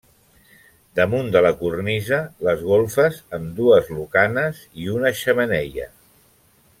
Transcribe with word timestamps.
Damunt 0.99 1.27
de 1.35 1.41
la 1.47 1.51
cornisa 1.59 2.19
les 2.47 2.63
golfes 2.71 3.19
amb 3.39 3.51
dues 3.61 3.91
lucanes 3.99 4.63
i 4.85 4.89
una 4.99 5.13
xemeneia. 5.25 5.87